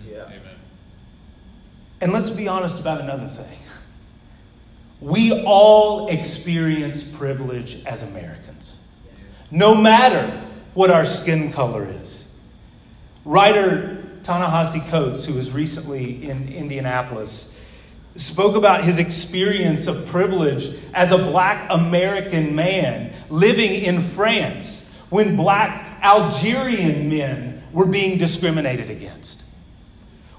[0.08, 0.12] Mm.
[0.12, 0.24] Yeah.
[0.24, 0.56] Amen.
[2.02, 3.60] And let's be honest about another thing.
[5.00, 8.84] We all experience privilege as Americans,
[9.52, 10.42] no matter
[10.74, 12.28] what our skin color is.
[13.24, 13.97] Writer
[14.28, 17.58] Ta-Nehisi Coates, who was recently in Indianapolis,
[18.18, 25.36] spoke about his experience of privilege as a black American man living in France when
[25.36, 29.46] black Algerian men were being discriminated against.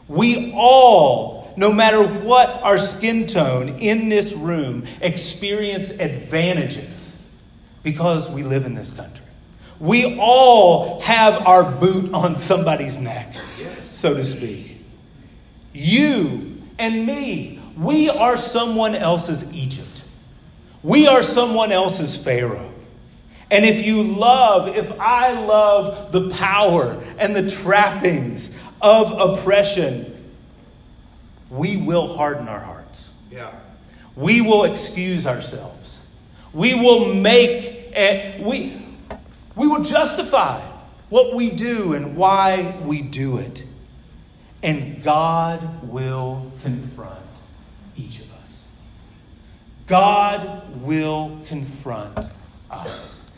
[0.07, 7.21] We all no matter what our skin tone in this room, experience advantages
[7.83, 9.27] because we live in this country.
[9.81, 13.35] We all have our boot on somebody's neck,
[13.81, 14.81] so to speak.
[15.73, 20.05] You and me, we are someone else's Egypt.
[20.83, 22.73] We are someone else's Pharaoh.
[23.51, 30.15] And if you love, if I love the power and the trappings of oppression,
[31.51, 33.13] we will harden our hearts.
[33.31, 33.53] Yeah.
[34.17, 36.07] We will excuse ourselves.
[36.53, 38.77] We will make it, we
[39.59, 40.61] we will justify
[41.09, 43.65] what we do and why we do it.
[44.63, 47.19] And God will confront
[47.97, 48.69] each of us.
[49.87, 52.19] God will confront
[52.71, 53.31] us.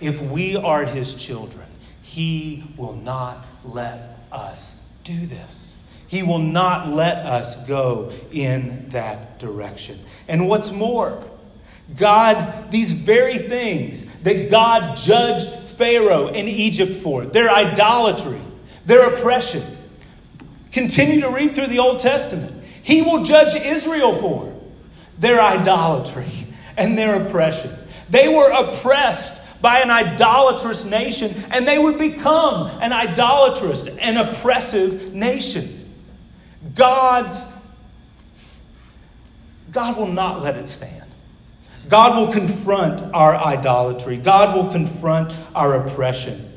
[0.00, 1.66] If we are his children,
[2.02, 5.76] he will not let us do this.
[6.08, 10.00] He will not let us go in that direction.
[10.26, 11.22] And what's more,
[11.96, 18.38] God, these very things that God judged Pharaoh in Egypt for, their idolatry,
[18.84, 19.62] their oppression.
[20.72, 22.52] Continue to read through the Old Testament.
[22.82, 24.54] He will judge Israel for
[25.18, 26.28] their idolatry
[26.76, 27.70] and their oppression.
[28.10, 35.14] They were oppressed by an idolatrous nation, and they would become an idolatrous and oppressive
[35.14, 35.66] nation.
[36.74, 37.34] God,
[39.72, 40.99] God will not let it stand.
[41.90, 44.16] God will confront our idolatry.
[44.16, 46.48] God will confront our oppression.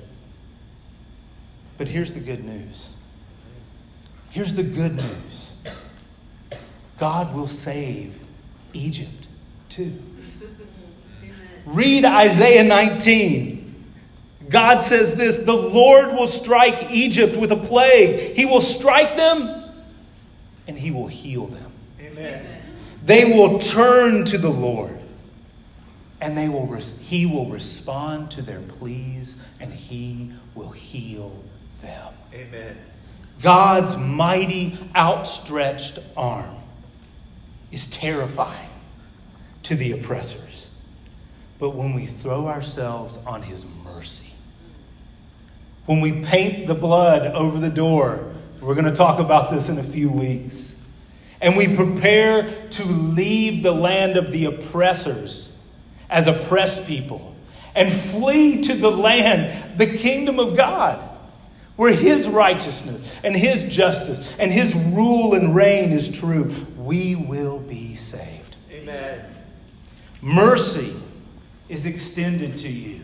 [1.80, 2.90] But here's the good news.
[4.30, 5.58] Here's the good news.
[7.00, 8.18] God will save
[8.74, 9.28] Egypt
[9.70, 10.00] too.
[11.66, 13.60] Read Isaiah 19.
[14.50, 18.36] God says this The Lord will strike Egypt with a plague.
[18.36, 19.64] He will strike them
[20.68, 21.72] and he will heal them.
[22.00, 22.46] Amen.
[23.04, 24.93] They will turn to the Lord
[26.24, 31.32] and they will he will respond to their pleas and he will heal
[31.82, 32.13] them.
[32.34, 32.78] Amen.
[33.41, 36.55] God's mighty outstretched arm
[37.71, 38.69] is terrifying
[39.63, 40.74] to the oppressors.
[41.59, 44.32] But when we throw ourselves on his mercy,
[45.86, 49.78] when we paint the blood over the door we're going to talk about this in
[49.78, 50.82] a few weeks.
[51.41, 55.53] And we prepare to leave the land of the oppressors
[56.14, 57.36] as oppressed people
[57.76, 60.99] and flee to the land, the kingdom of God,
[61.76, 67.59] where His righteousness and His justice and His rule and reign is true, we will
[67.59, 68.55] be saved.
[68.72, 69.26] Amen.
[70.22, 70.93] Mercy
[71.68, 73.01] is extended to you.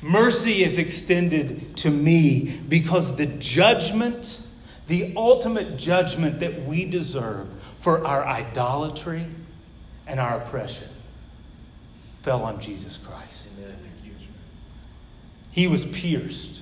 [0.00, 4.40] Mercy is extended to me because the judgment,
[4.86, 7.48] the ultimate judgment that we deserve
[7.80, 9.26] for our idolatry
[10.06, 10.88] and our oppression,
[12.28, 13.48] fell on Jesus Christ.
[15.50, 16.60] He was pierced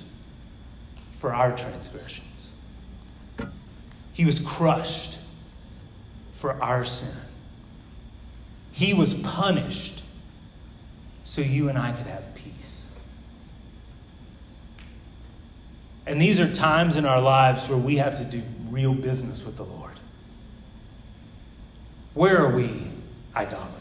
[1.17, 2.51] for our transgressions,
[4.13, 5.19] He was crushed
[6.35, 7.19] for our sin.
[8.71, 10.03] He was punished
[11.25, 12.85] so you and I could have peace.
[16.05, 19.57] And these are times in our lives where we have to do real business with
[19.57, 19.99] the Lord.
[22.13, 22.83] Where are we
[23.35, 23.76] idolatrous?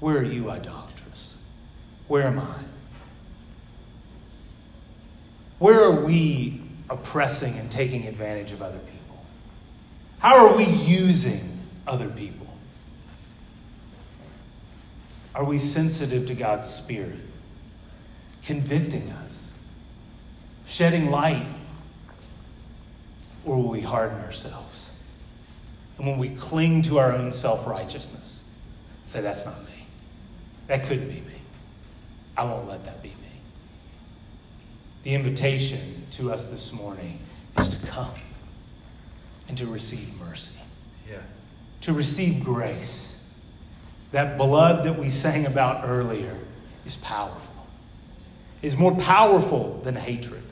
[0.00, 1.36] Where are you idolatrous?
[2.08, 2.60] Where am I?
[5.58, 9.24] Where are we oppressing and taking advantage of other people?
[10.18, 12.46] How are we using other people?
[15.34, 17.20] Are we sensitive to God's Spirit,
[18.44, 19.52] convicting us,
[20.66, 21.46] shedding light?
[23.44, 25.02] Or will we harden ourselves?
[25.98, 28.48] And when we cling to our own self righteousness,
[29.04, 29.75] say, That's not me.
[30.66, 31.40] That couldn't be me.
[32.36, 33.14] I won't let that be me.
[35.04, 37.18] The invitation to us this morning
[37.58, 38.10] is to come
[39.48, 40.60] and to receive mercy,
[41.08, 41.18] Yeah.
[41.82, 43.30] to receive grace.
[44.12, 46.36] That blood that we sang about earlier
[46.84, 47.66] is powerful.
[48.62, 50.42] It is more powerful than hatred.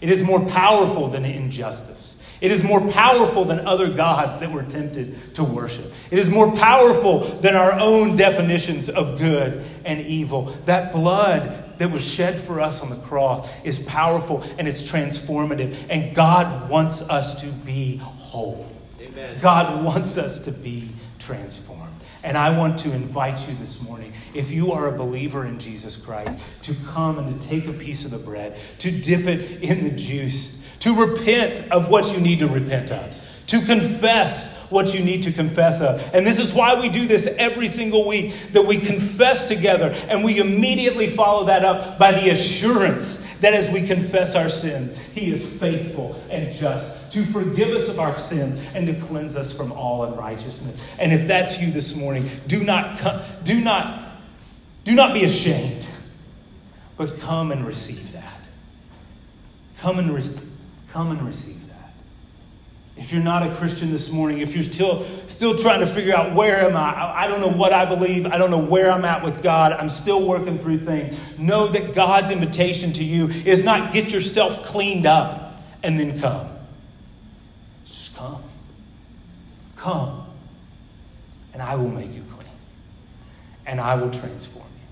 [0.00, 2.15] It is more powerful than injustice.
[2.40, 5.92] It is more powerful than other gods that we're tempted to worship.
[6.10, 10.54] It is more powerful than our own definitions of good and evil.
[10.66, 15.76] That blood that was shed for us on the cross is powerful and it's transformative.
[15.88, 18.66] And God wants us to be whole.
[19.00, 19.38] Amen.
[19.40, 21.82] God wants us to be transformed.
[22.22, 25.96] And I want to invite you this morning, if you are a believer in Jesus
[25.96, 29.84] Christ, to come and to take a piece of the bread, to dip it in
[29.84, 35.04] the juice, to repent of what you need to repent of, to confess what you
[35.04, 36.14] need to confess of.
[36.14, 40.24] And this is why we do this every single week that we confess together and
[40.24, 45.30] we immediately follow that up by the assurance that as we confess our sins, He
[45.30, 49.72] is faithful and just to forgive us of our sins and to cleanse us from
[49.72, 50.86] all unrighteousness.
[50.98, 54.02] And if that's you this morning, do not do not
[54.84, 55.86] do not be ashamed,
[56.96, 58.48] but come and receive that.
[59.78, 60.22] Come and re-
[60.96, 61.92] come and receive that.
[62.96, 66.34] If you're not a Christian this morning, if you're still still trying to figure out
[66.34, 69.22] where am I, I don't know what I believe, I don't know where I'm at
[69.22, 71.20] with God, I'm still working through things.
[71.38, 76.48] Know that God's invitation to you is not get yourself cleaned up and then come.
[77.84, 78.42] Just come.
[79.76, 80.26] Come.
[81.52, 82.48] And I will make you clean.
[83.66, 84.88] And I will transform you.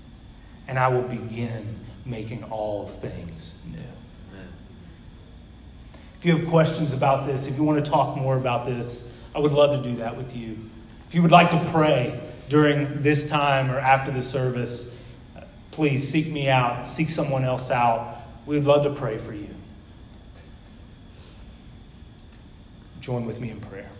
[0.67, 3.54] And I will begin making all things.
[6.25, 9.37] If you have questions about this, if you want to talk more about this, I
[9.37, 10.57] would love to do that with you.
[11.07, 12.19] If you would like to pray
[12.49, 14.99] during this time or after the service,
[15.69, 18.23] please seek me out, seek someone else out.
[18.47, 19.49] We'd love to pray for you.
[23.01, 23.91] Join with me in prayer.